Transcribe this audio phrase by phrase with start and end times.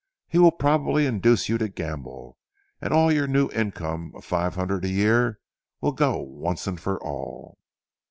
[0.27, 2.39] He will probably induce you to gamble
[2.81, 5.39] and all your new income of five hundred a year
[5.79, 7.59] will go once and for all."